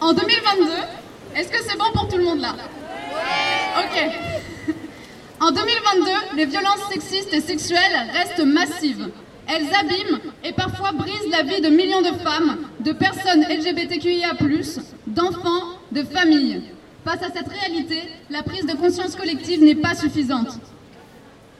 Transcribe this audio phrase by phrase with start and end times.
[0.00, 0.70] En 2022,
[1.36, 2.54] est-ce que c'est bon pour tout le monde là?
[3.78, 4.74] Ok.
[5.40, 7.78] En 2022, les violences sexistes et sexuelles
[8.12, 9.08] restent massives.
[9.46, 14.32] Elles abîment et parfois brisent la vie de millions de femmes, de personnes LGBTQIA+,
[15.06, 16.62] d'enfants, de familles.
[17.04, 20.58] Face à cette réalité, la prise de conscience collective n'est pas suffisante.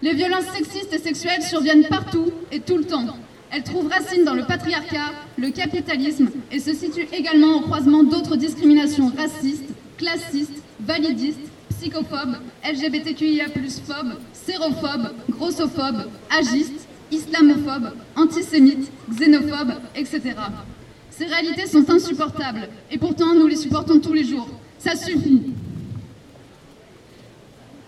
[0.03, 3.05] Les violences sexistes et sexuelles surviennent partout et tout le temps.
[3.51, 8.37] Elles trouvent racine dans le patriarcat, le capitalisme et se situent également au croisement d'autres
[8.37, 9.69] discriminations racistes,
[9.99, 11.41] classistes, validistes,
[11.71, 13.47] psychophobes, LGBTQIA+,
[13.87, 20.35] phobes, sérophobes, grossophobes, agistes, islamophobes, antisémites, xénophobes, etc.
[21.21, 24.49] Ces réalités sont insupportables et pourtant nous les supportons tous les jours.
[24.79, 25.53] Ça suffit.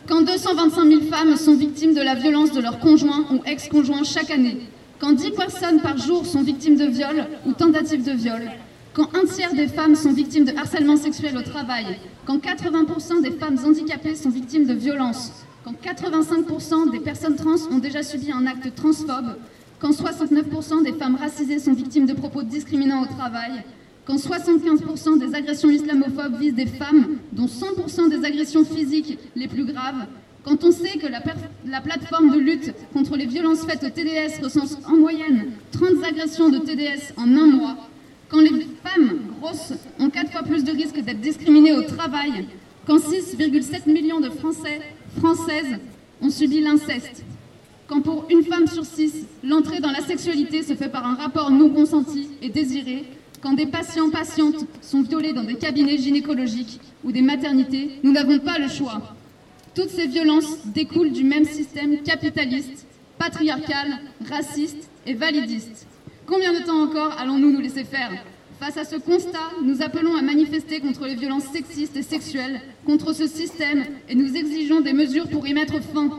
[0.07, 4.31] Quand 225 000 femmes sont victimes de la violence de leur conjoint ou ex-conjoint chaque
[4.31, 4.59] année,
[4.99, 8.51] quand 10 personnes par jour sont victimes de viol ou tentatives de viol,
[8.93, 11.87] quand un tiers des femmes sont victimes de harcèlement sexuel au travail,
[12.27, 15.33] quand 80% des femmes handicapées sont victimes de violences,
[15.65, 19.37] quand 85% des personnes trans ont déjà subi un acte transphobe,
[19.83, 23.65] quand 69% des femmes racisées sont victimes de propos discriminants au travail,
[24.07, 29.65] quand 75% des agressions islamophobes visent des femmes, dont 100% des agressions physiques les plus
[29.65, 30.07] graves,
[30.45, 31.21] quand on sait que la,
[31.67, 36.49] la, plateforme de lutte contre les violences faites au TDS recense en moyenne 30 agressions
[36.49, 37.77] de TDS en un mois,
[38.29, 42.47] quand les femmes grosses ont 4 fois plus de risques d'être discriminées au travail,
[42.87, 44.81] quand 6,7 millions de Français,
[45.19, 45.79] Françaises
[46.21, 47.25] ont subi l'inceste,
[47.87, 51.51] quand pour une femme sur 6, l'entrée dans la sexualité se fait par un rapport
[51.51, 53.05] non consenti et désiré,
[53.43, 58.39] quand des patients, patientes sont violés dans des cabinets gynécologiques ou des maternités, nous n'avons
[58.39, 59.17] pas le choix.
[59.75, 62.87] Toutes ces violences découlent du même système capitaliste,
[63.19, 65.87] patriarcal, raciste et validiste.
[66.27, 68.13] Combien de temps encore allons-nous nous laisser faire?
[68.61, 73.13] Face à ce constat, nous appelons à manifester contre les violences sexistes et sexuelles, contre
[73.13, 76.11] ce système, et nous exigeons des mesures pour y mettre fin.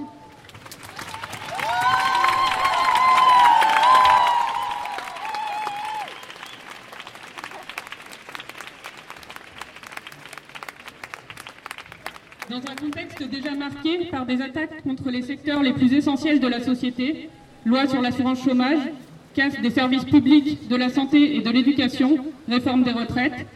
[12.53, 16.47] Dans un contexte déjà marqué par des attaques contre les secteurs les plus essentiels de
[16.47, 17.27] la société,
[17.65, 18.91] loi sur l'assurance chômage,
[19.33, 22.15] casse des services publics, de la santé et de l'éducation,
[22.47, 23.47] réforme des retraites,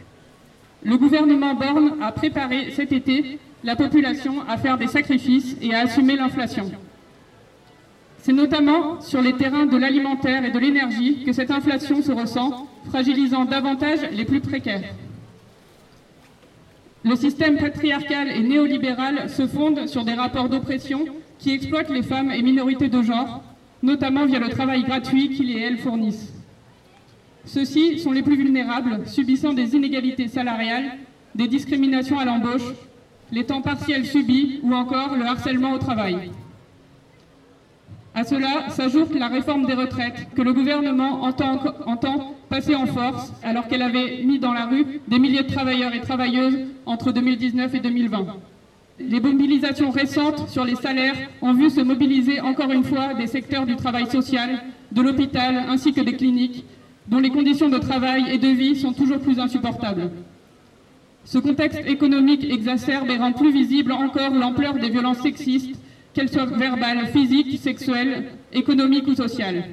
[0.82, 5.82] le gouvernement Borne a préparé cet été la population à faire des sacrifices et à
[5.82, 6.68] assumer l'inflation.
[8.18, 12.66] C'est notamment sur les terrains de l'alimentaire et de l'énergie que cette inflation se ressent,
[12.88, 14.92] fragilisant davantage les plus précaires.
[17.04, 21.04] Le système patriarcal et néolibéral se fonde sur des rapports d'oppression
[21.38, 23.42] qui exploitent les femmes et minorités de genre,
[23.82, 26.32] notamment via le travail gratuit qu'ils et elles fournissent.
[27.44, 30.98] Ceux-ci sont les plus vulnérables, subissant des inégalités salariales,
[31.34, 32.74] des discriminations à l'embauche,
[33.30, 36.30] les temps partiels subis ou encore le harcèlement au travail.
[38.18, 43.68] À cela s'ajoute la réforme des retraites que le gouvernement entend, passer en force alors
[43.68, 47.78] qu'elle avait mis dans la rue des milliers de travailleurs et travailleuses entre 2019 et
[47.78, 48.26] 2020.
[48.98, 53.66] Les mobilisations récentes sur les salaires ont vu se mobiliser encore une fois des secteurs
[53.66, 56.64] du travail social, de l'hôpital ainsi que des cliniques,
[57.06, 60.10] dont les conditions de travail et de vie sont toujours plus insupportables.
[61.24, 65.76] Ce contexte économique exacerbe et rend plus visible encore l'ampleur des violences sexistes,
[66.18, 69.66] qu'elles soient verbales, physiques, sexuelles, économiques ou sociales.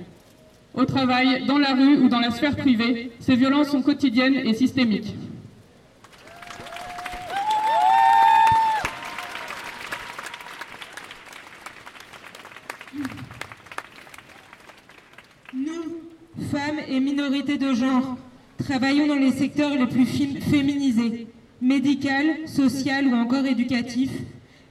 [0.75, 4.53] Au travail, dans la rue ou dans la sphère privée, ces violences sont quotidiennes et
[4.53, 5.16] systémiques.
[15.52, 15.66] Nous,
[16.52, 18.17] femmes et minorités de genre,
[18.59, 21.25] travaillons dans les secteurs les plus féminisés,
[21.59, 24.11] médical, social ou encore éducatif,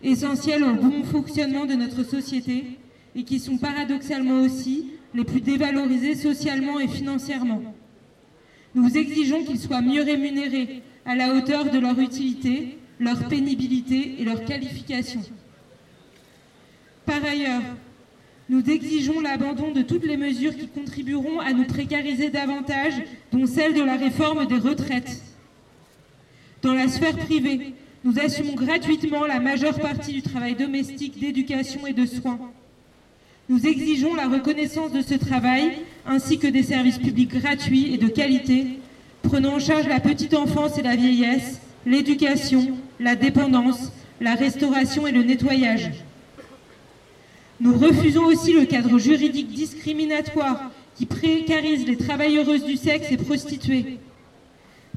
[0.04, 2.78] essentiels au bon fonctionnement de notre société
[3.16, 7.62] et qui sont paradoxalement aussi les plus dévalorisés socialement et financièrement.
[8.74, 14.24] Nous exigeons qu'ils soient mieux rémunérés à la hauteur de leur utilité, leur pénibilité et
[14.24, 15.22] leur qualification.
[17.06, 17.62] Par ailleurs,
[18.48, 22.94] nous exigeons l'abandon de toutes les mesures qui contribueront à nous précariser davantage,
[23.32, 25.22] dont celle de la réforme des retraites.
[26.62, 27.74] Dans la sphère privée,
[28.04, 32.38] nous assumons gratuitement la majeure partie du travail domestique, d'éducation et de soins.
[33.48, 38.08] Nous exigeons la reconnaissance de ce travail, ainsi que des services publics gratuits et de
[38.08, 38.78] qualité,
[39.22, 43.90] prenant en charge la petite enfance et la vieillesse, l'éducation, la dépendance,
[44.20, 45.90] la restauration et le nettoyage.
[47.58, 53.98] Nous refusons aussi le cadre juridique discriminatoire qui précarise les travailleuses du sexe et prostituées.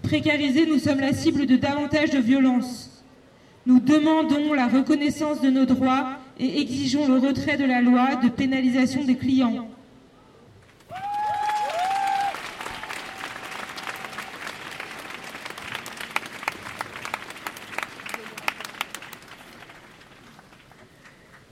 [0.03, 2.96] Précarisées, nous sommes la cible de davantage de violences.
[3.67, 8.29] Nous demandons la reconnaissance de nos droits et exigeons le retrait de la loi de
[8.29, 9.67] pénalisation des clients.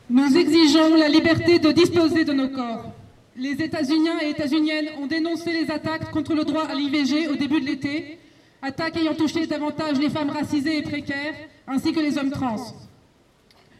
[0.09, 2.93] Nous exigeons la liberté de disposer de nos corps.
[3.35, 7.59] Les États-Uniens et États-Uniennes ont dénoncé les attaques contre le droit à l'IVG au début
[7.59, 8.19] de l'été,
[8.65, 11.35] attaques ayant touché davantage les femmes racisées et précaires,
[11.67, 12.55] ainsi que les hommes trans.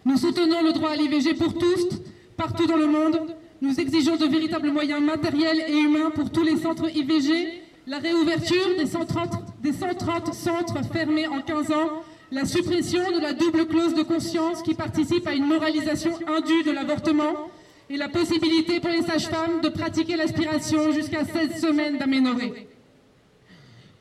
[0.06, 2.02] Nous soutenons le droit à l'IVG pour tous,
[2.38, 3.20] partout dans le monde.
[3.62, 8.78] Nous exigeons de véritables moyens matériels et humains pour tous les centres IVG, la réouverture
[8.78, 13.96] des 130, des 130 centres fermés en 15 ans, la suppression de la double clause
[13.96, 17.50] de conscience qui participe à une moralisation indue de l'avortement
[17.90, 22.75] et la possibilité pour les sages-femmes de pratiquer l'aspiration jusqu'à 16 semaines d'aménorrhée.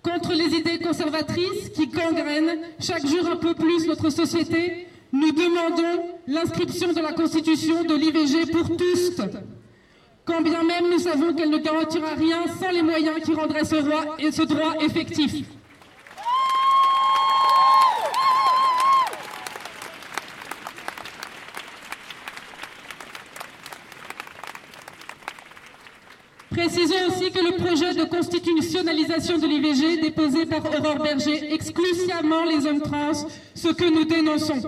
[0.04, 6.02] Contre les idées conservatrices qui gangrènent chaque jour un peu plus notre société, nous demandons
[6.26, 9.12] l'inscription de la Constitution de l'IVG pour tous.
[10.26, 13.76] Quand bien même nous savons qu'elle ne garantira rien sans les moyens qui rendraient ce
[13.76, 15.42] droit, ce droit effectif.
[26.64, 32.43] Précisons aussi que le projet de constitutionnalisation de l'IVG déposé par Aurore Berger exclut sciemment
[32.46, 33.12] les hommes trans,
[33.55, 34.62] ce que nous dénonçons.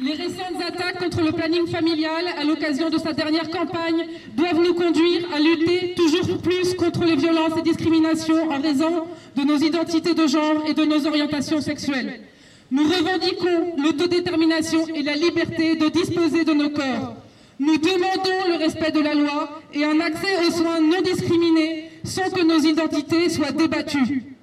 [0.00, 4.72] Les récentes attaques contre le planning familial à l'occasion de sa dernière campagne doivent nous
[4.72, 9.04] conduire à lutter toujours plus contre les violences et discriminations en raison
[9.36, 12.22] de nos identités de genre et de nos orientations sexuelles.
[12.70, 17.16] Nous revendiquons l'autodétermination et la liberté de disposer de nos corps.
[17.58, 22.28] Nous demandons le respect de la loi et un accès aux soins non discriminés sans
[22.30, 24.36] que nos identités soient débattues.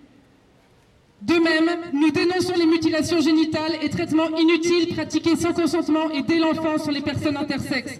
[1.22, 6.38] De même, nous dénonçons les mutilations génitales et traitements inutiles pratiqués sans consentement et dès
[6.38, 8.00] l'enfance sur les personnes intersexes.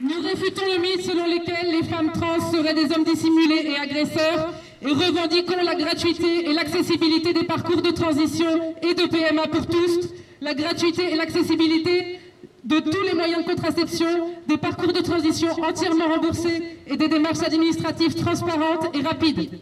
[0.00, 4.52] Nous réfutons le mythe selon lequel les femmes trans seraient des hommes dissimulés et agresseurs
[4.80, 10.08] et revendiquons la gratuité et l'accessibilité des parcours de transition et de PMA pour tous,
[10.40, 12.20] la gratuité et l'accessibilité
[12.64, 14.06] de tous les moyens de contraception,
[14.46, 19.60] des parcours de transition entièrement remboursés et des démarches administratives transparentes et rapides.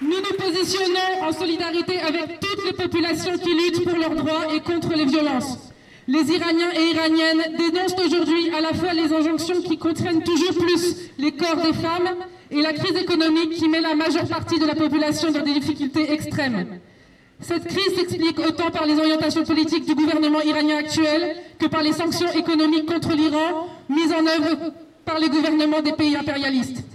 [0.00, 0.36] Nous nous
[0.66, 5.04] positionnons en solidarité avec toutes les populations qui luttent pour leurs droits et contre les
[5.04, 5.58] violences.
[6.08, 11.10] Les Iraniens et Iraniennes dénoncent aujourd'hui à la fois les injonctions qui contraignent toujours plus
[11.18, 12.16] les corps des femmes
[12.50, 16.12] et la crise économique qui met la majeure partie de la population dans des difficultés
[16.12, 16.80] extrêmes.
[17.40, 21.92] Cette crise s'explique autant par les orientations politiques du gouvernement iranien actuel que par les
[21.92, 24.72] sanctions économiques contre l'Iran mises en œuvre
[25.04, 26.85] par les gouvernements des pays impérialistes.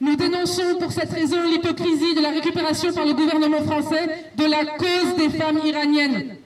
[0.00, 4.64] Nous dénonçons pour cette raison l'hypocrisie de la récupération par le gouvernement français de la
[4.64, 6.36] cause des femmes iraniennes.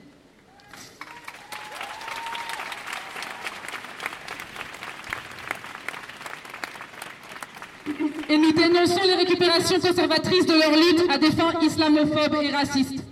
[8.29, 13.02] Et nous dénonçons les récupérations conservatrices de leur lutte à des fins islamophobes et racistes.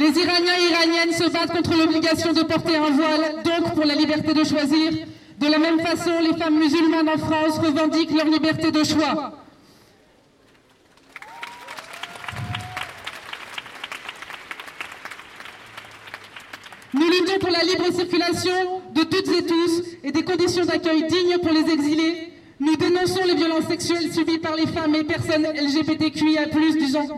[0.00, 3.94] Les Iraniens et Iraniennes se battent contre l'obligation de porter un voile, donc pour la
[3.94, 4.92] liberté de choisir.
[5.38, 9.34] De la même façon, les femmes musulmanes en France revendiquent leur liberté de choix.
[16.94, 21.36] Nous luttons pour la libre circulation de toutes et tous et des conditions d'accueil dignes
[21.42, 22.32] pour les exilés.
[22.58, 26.46] Nous dénonçons les violences sexuelles subies par les femmes et personnes LGBTQIA+,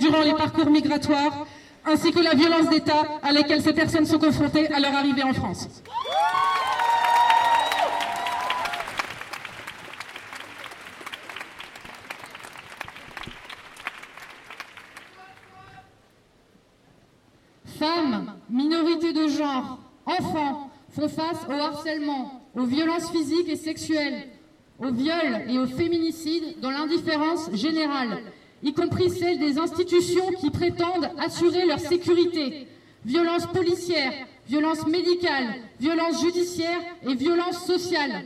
[0.00, 1.46] durant les parcours migratoires,
[1.84, 5.32] ainsi que la violence d'État à laquelle ces personnes sont confrontées à leur arrivée en
[5.32, 5.68] France.
[17.78, 24.28] Femmes, minorités de genre, enfants font face au harcèlement, aux violences physiques et sexuelles,
[24.78, 28.22] aux viols et aux féminicides dans l'indifférence générale,
[28.62, 32.68] y compris celle des institutions qui prétendent assurer leur sécurité.
[33.04, 34.12] Violences policières,
[34.48, 38.24] violence médicale, violence judiciaire et violence sociale.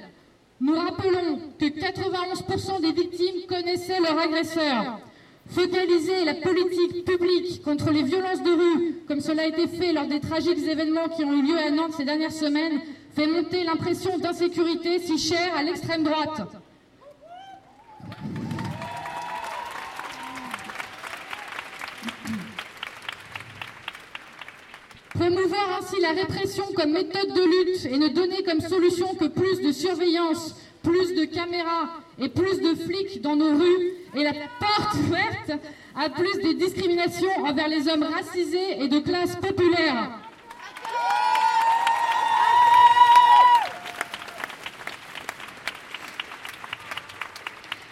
[0.61, 5.01] Nous rappelons que 91% des victimes connaissaient leur agresseur.
[5.49, 10.07] Focaliser la politique publique contre les violences de rue, comme cela a été fait lors
[10.07, 12.81] des tragiques événements qui ont eu lieu à Nantes ces dernières semaines,
[13.15, 16.43] fait monter l'impression d'insécurité si chère à l'extrême droite.
[25.15, 29.61] Promouvoir ainsi la répression comme méthode de lutte et ne donner comme solution que plus
[29.61, 34.95] de surveillance, plus de caméras et plus de flics dans nos rues est la porte
[34.95, 35.53] ouverte
[35.95, 40.11] à plus de discriminations envers les hommes racisés et de classe populaire.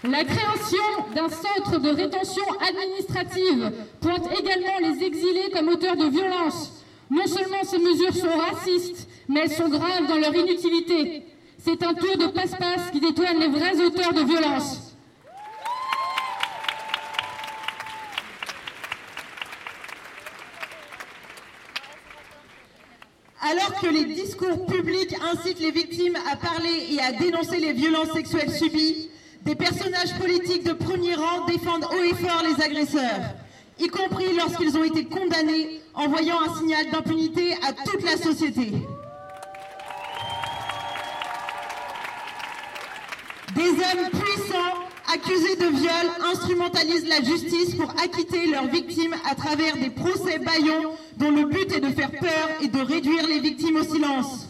[0.05, 0.83] La création
[1.15, 6.74] d'un centre de rétention administrative pointe également les exilés comme auteurs de violences.
[7.11, 11.25] Non seulement ces mesures sont racistes, mais elles sont graves dans leur inutilité.
[11.59, 14.95] C'est un tour de passe-passe qui détourne les vrais auteurs de violences.
[23.41, 28.13] Alors que les discours publics incitent les victimes à parler et à dénoncer les violences
[28.13, 29.11] sexuelles subies,
[29.43, 33.21] des personnages politiques de premier rang défendent haut et fort les agresseurs,
[33.79, 38.73] y compris lorsqu'ils ont été condamnés, envoyant un signal d'impunité à toute la société.
[43.55, 44.75] Des hommes puissants,
[45.13, 50.97] accusés de viol, instrumentalisent la justice pour acquitter leurs victimes à travers des procès baillons
[51.17, 54.49] dont le but est de faire peur et de réduire les victimes au silence.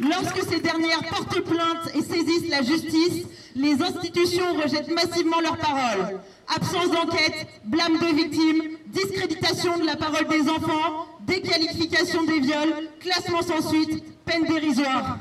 [0.00, 6.20] Lorsque ces dernières portent plainte et saisissent la justice, les institutions rejettent massivement leurs paroles.
[6.48, 13.42] Absence d'enquête, blâme de victimes, discréditation de la parole des enfants, déqualification des viols, classement
[13.42, 15.18] sans suite, peine dérisoire.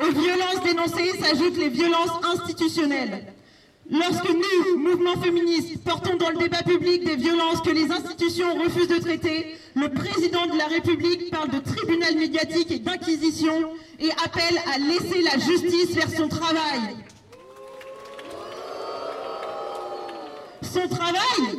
[0.00, 3.33] Aux violences dénoncées s'ajoutent les violences institutionnelles.
[3.90, 8.88] Lorsque nous, mouvement féministe, portons dans le débat public des violences que les institutions refusent
[8.88, 14.58] de traiter, le président de la République parle de tribunal médiatique et d'inquisition et appelle
[14.74, 16.96] à laisser la justice faire son travail.
[20.62, 21.58] Son travail?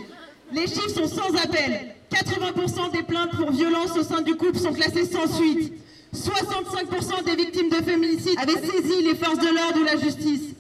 [0.51, 1.95] Les chiffres sont sans appel.
[2.11, 5.73] 80% des plaintes pour violence au sein du couple sont classées sans suite.
[6.15, 10.54] 65% des victimes de féminicide avaient saisi les forces de l'ordre ou la justice.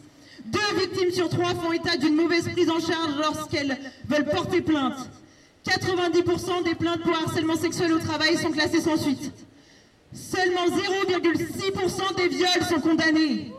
[0.45, 5.09] Deux victimes sur trois font état d'une mauvaise prise en charge lorsqu'elles veulent porter plainte.
[5.65, 9.31] 90% des plaintes pour harcèlement sexuel au travail sont classées sans suite.
[10.13, 13.51] Seulement 0,6% des viols sont condamnés.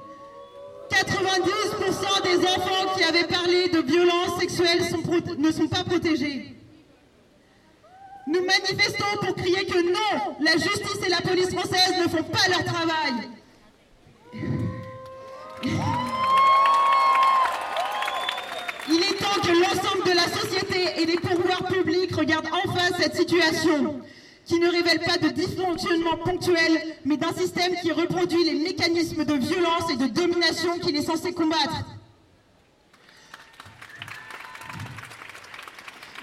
[0.90, 4.82] 90% des enfants qui avaient parlé de violences sexuelles
[5.38, 6.54] ne sont pas protégés.
[8.28, 12.48] Nous manifestons pour crier que non, la justice et la police française ne font pas
[12.48, 13.28] leur travail.
[20.16, 24.00] La société et les pouvoirs publics regardent enfin cette situation
[24.46, 29.34] qui ne révèle pas de dysfonctionnement ponctuel, mais d'un système qui reproduit les mécanismes de
[29.34, 31.84] violence et de domination qu'il est censé combattre.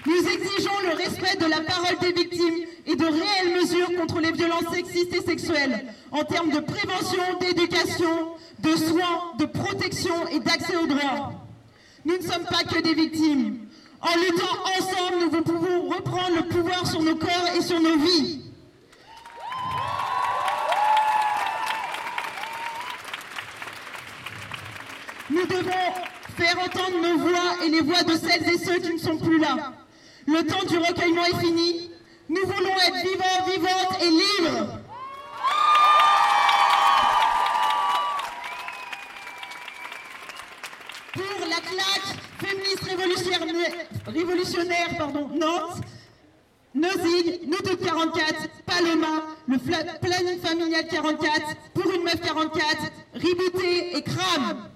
[0.06, 4.32] Nous exigeons le respect de la parole des victimes et de réelles mesures contre les
[4.32, 10.76] violences sexistes et sexuelles en termes de prévention, d'éducation, de soins, de protection et d'accès
[10.76, 11.32] aux droits.
[12.04, 13.60] Nous ne sommes pas que des victimes.
[14.04, 18.42] En luttant ensemble, nous pouvons reprendre le pouvoir sur nos corps et sur nos vies.
[25.30, 25.70] Nous devons
[26.36, 29.38] faire entendre nos voix et les voix de celles et ceux qui ne sont plus
[29.38, 29.72] là.
[30.26, 31.90] Le temps du recueillement est fini.
[32.28, 34.80] Nous voulons être vivants, vivantes et libres.
[41.14, 42.84] Pour la claque féministe
[44.14, 45.80] révolutionnaire, pardon, Nantes,
[46.74, 52.64] Nozig, nous de 44, Paloma, le planning familial 44, pour une meuf 44,
[53.14, 54.68] Ribouté et Crame.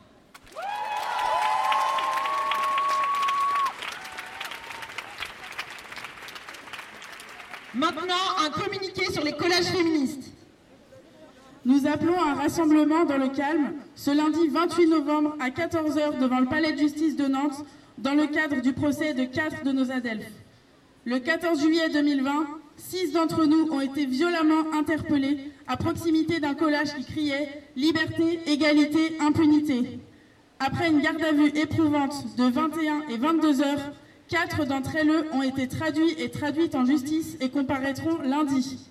[7.74, 8.14] Maintenant,
[8.44, 10.32] un communiqué sur les collages féministes.
[11.64, 16.40] Nous appelons à un rassemblement dans le calme ce lundi 28 novembre à 14h devant
[16.40, 17.64] le palais de justice de Nantes
[18.02, 20.32] dans le cadre du procès de quatre de nos adelphes.
[21.04, 26.94] Le 14 juillet 2020, six d'entre nous ont été violemment interpellés à proximité d'un collage
[26.94, 30.00] qui criait Liberté, égalité, impunité.
[30.60, 33.92] Après une garde à vue éprouvante de 21 et 22 heures,
[34.28, 38.90] quatre d'entre elles ont été traduits et traduites en justice et comparaîtront lundi.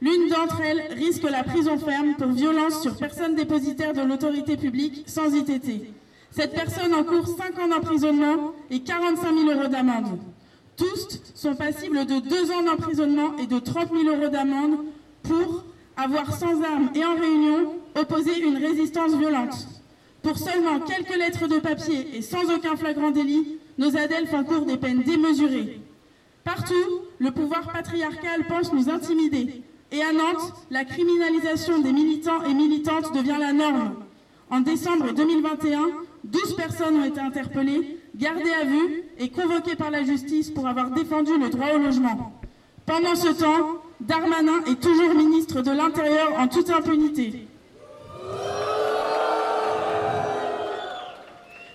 [0.00, 5.04] L'une d'entre elles risque la prison ferme pour violence sur personne dépositaire de l'autorité publique
[5.06, 5.86] sans ITT.
[6.36, 10.18] Cette personne encourt 5 ans d'emprisonnement et 45 000 euros d'amende.
[10.76, 14.84] Tous sont passibles de 2 ans d'emprisonnement et de 30 000 euros d'amende
[15.22, 15.64] pour
[15.96, 19.66] avoir sans armes et en réunion opposé une résistance violente.
[20.22, 24.76] Pour seulement quelques lettres de papier et sans aucun flagrant délit, nos adelphes encourent des
[24.76, 25.80] peines démesurées.
[26.44, 29.62] Partout, le pouvoir patriarcal pense nous intimider.
[29.90, 33.94] Et à Nantes, la criminalisation des militants et militantes devient la norme.
[34.50, 35.80] En décembre 2021,
[36.26, 40.90] 12 personnes ont été interpellées, gardées à vue et convoquées par la justice pour avoir
[40.90, 42.32] défendu le droit au logement.
[42.84, 47.46] Pendant ce temps, Darmanin est toujours ministre de l'Intérieur en toute impunité.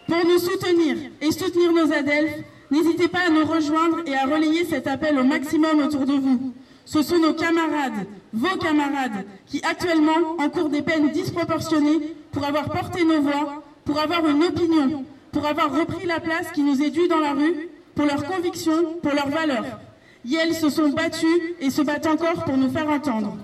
[0.07, 4.65] Pour nous soutenir et soutenir nos adelphes, n'hésitez pas à nous rejoindre et à relayer
[4.65, 6.53] cet appel au maximum autour de vous.
[6.83, 13.05] Ce sont nos camarades, vos camarades, qui actuellement encourent des peines disproportionnées pour avoir porté
[13.05, 13.60] nos voix,
[13.91, 17.33] pour avoir une opinion, pour avoir repris la place qui nous est due dans la
[17.33, 19.65] rue, pour leurs convictions, pour leurs valeurs.
[20.25, 21.27] Elles se sont battus
[21.59, 23.37] et se battent encore pour nous faire entendre.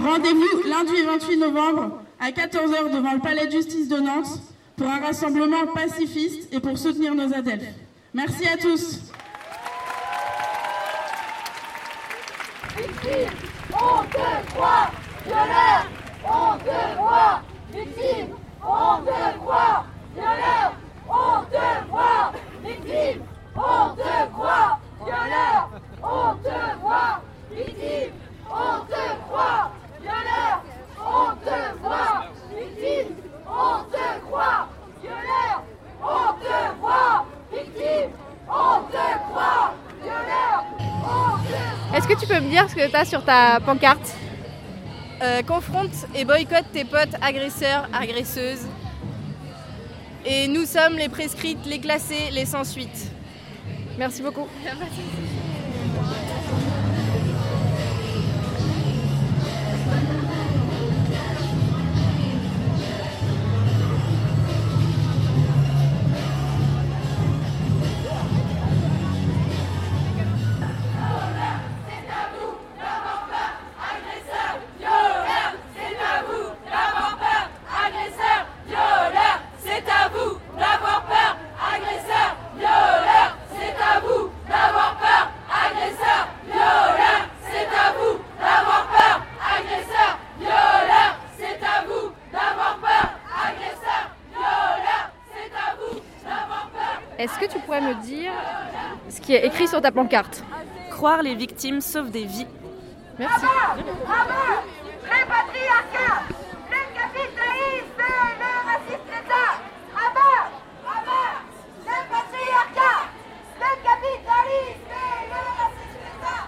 [0.00, 4.40] Rendez-vous lundi 28 novembre à 14h devant le palais de justice de Nantes
[4.76, 7.74] pour un rassemblement pacifiste et pour soutenir nos adeptes.
[8.14, 9.05] Merci à tous.
[13.08, 14.90] On te croit,
[15.24, 15.86] violeur,
[16.24, 17.40] on te voit.
[17.70, 18.34] Victime,
[18.64, 20.72] on te croit, violeur,
[21.08, 22.32] on te voit.
[22.64, 23.22] Victime,
[23.54, 25.68] on te croit, violeur,
[26.02, 27.22] on te voit.
[27.52, 28.12] Victime,
[28.50, 30.62] on te croit, violeur,
[30.98, 32.24] on te voit.
[32.50, 33.16] Victime,
[33.46, 34.68] on te croit,
[35.00, 35.62] violeur,
[36.02, 37.24] on te voit.
[37.52, 38.10] Victime,
[38.48, 40.64] on te croit, violeur,
[41.04, 44.14] on te Est-ce que tu peux me dire ce que tu as sur ta pancarte
[45.22, 48.66] Euh, confronte et boycotte tes potes agresseurs, agresseuses.
[50.24, 53.10] Et nous sommes les prescrites, les classées, les sans suite.
[53.98, 54.46] Merci beaucoup.
[99.26, 100.44] qui est écrit sur ta pancarte
[100.88, 102.46] Croire les victimes sauve des vies.
[103.18, 103.44] Merci.
[105.02, 106.22] Le patriarcat,
[106.70, 108.06] le capitalisme,
[108.38, 109.50] le racisme d'État.
[109.92, 110.50] À mort,
[111.84, 112.98] le patriarcat,
[113.58, 114.94] le capitalisme,
[115.32, 116.42] le racisme d'État.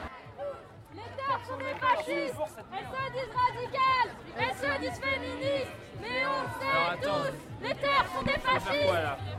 [0.94, 6.42] Les terres sont des fascistes, elles se disent radicales, elles se disent féministes, mais on
[6.60, 9.37] sait tous, les terres sont des fascistes.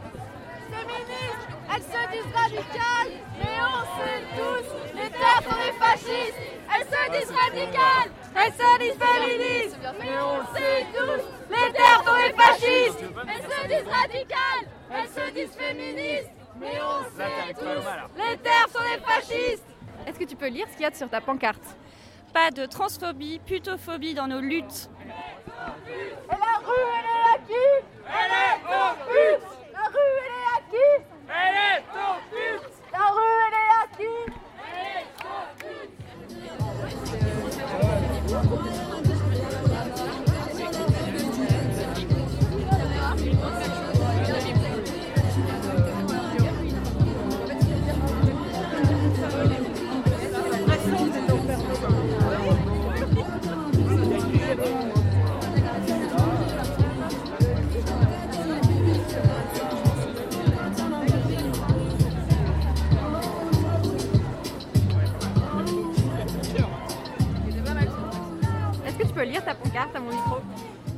[1.92, 6.40] Elles se disent radicales, mais on sait tous, les terres sont des fascistes.
[6.72, 12.16] Elles se disent radicales, elles se disent féministes, mais on sait tous, les terres sont
[12.16, 13.04] des fascistes.
[13.28, 18.84] Elles se disent radicales, elles se disent féministes, mais on sait tous, les terres sont
[18.94, 19.66] des fascistes.
[20.06, 21.64] Est-ce que tu peux lire ce qu'il y a sur ta pancarte?
[22.34, 24.92] Pas de transphobie, putophobie dans nos luttes.
[25.08, 27.68] Et la rue, elle est à qui?
[28.06, 29.59] Elle est au but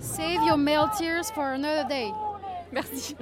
[0.01, 2.12] Save your male tears for another day.
[2.71, 3.15] Merci.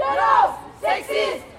[0.00, 1.49] Violence sexiste,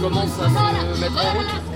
[0.00, 1.67] Commence en à se mettre en route.